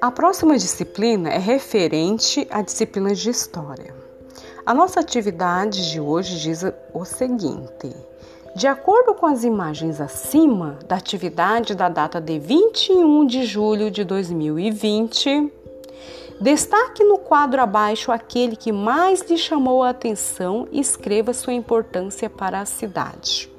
A 0.00 0.10
próxima 0.10 0.58
disciplina 0.58 1.30
é 1.30 1.38
referente 1.38 2.46
à 2.50 2.60
disciplina 2.60 3.14
de 3.14 3.30
História. 3.30 3.94
A 4.66 4.74
nossa 4.74 5.00
atividade 5.00 5.90
de 5.90 6.00
hoje 6.00 6.40
diz 6.40 6.62
o 6.92 7.04
seguinte: 7.04 7.94
de 8.54 8.66
acordo 8.66 9.14
com 9.14 9.26
as 9.26 9.44
imagens 9.44 10.00
acima 10.00 10.78
da 10.86 10.96
atividade 10.96 11.74
da 11.74 11.88
data 11.88 12.20
de 12.20 12.38
21 12.38 13.26
de 13.26 13.44
julho 13.44 13.90
de 13.90 14.04
2020, 14.04 15.52
destaque 16.40 17.02
no 17.02 17.18
quadro 17.18 17.62
abaixo 17.62 18.12
aquele 18.12 18.56
que 18.56 18.72
mais 18.72 19.22
lhe 19.22 19.38
chamou 19.38 19.82
a 19.82 19.90
atenção 19.90 20.68
e 20.70 20.80
escreva 20.80 21.32
sua 21.32 21.52
importância 21.52 22.28
para 22.28 22.60
a 22.60 22.66
cidade. 22.66 23.53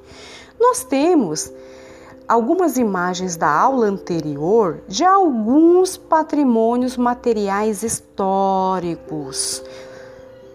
Nós 0.68 0.82
temos 0.82 1.52
algumas 2.26 2.76
imagens 2.76 3.36
da 3.36 3.48
aula 3.48 3.86
anterior 3.86 4.80
de 4.88 5.04
alguns 5.04 5.96
patrimônios 5.96 6.96
materiais 6.96 7.84
históricos 7.84 9.62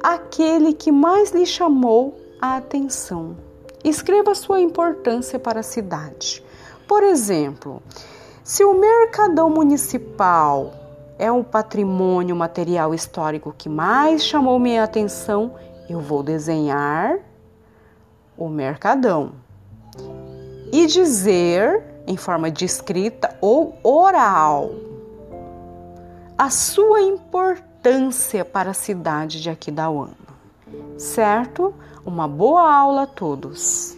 aquele 0.02 0.74
que 0.74 0.92
mais 0.92 1.30
lhe 1.30 1.46
chamou 1.46 2.14
a 2.40 2.56
atenção. 2.56 3.36
Escreva 3.82 4.34
sua 4.34 4.60
importância 4.60 5.38
para 5.38 5.60
a 5.60 5.62
cidade. 5.62 6.44
Por 6.86 7.02
exemplo, 7.02 7.82
se 8.44 8.64
o 8.64 8.74
Mercadão 8.74 9.48
Municipal 9.48 10.72
é 11.18 11.32
um 11.32 11.42
patrimônio 11.42 12.36
material 12.36 12.94
histórico 12.94 13.54
que 13.56 13.68
mais 13.68 14.22
chamou 14.22 14.58
minha 14.58 14.84
atenção, 14.84 15.54
eu 15.88 16.00
vou 16.00 16.22
desenhar 16.22 17.18
o 18.36 18.48
Mercadão 18.48 19.32
e 20.70 20.86
dizer 20.86 21.95
em 22.06 22.16
forma 22.16 22.50
de 22.50 22.64
escrita 22.64 23.36
ou 23.40 23.78
oral 23.82 24.70
a 26.38 26.50
sua 26.50 27.00
importância 27.00 28.44
para 28.44 28.70
a 28.70 28.74
cidade 28.74 29.40
de 29.40 29.48
Aquidauana. 29.48 30.14
Certo? 30.98 31.74
Uma 32.04 32.28
boa 32.28 32.70
aula 32.70 33.02
a 33.02 33.06
todos! 33.06 33.96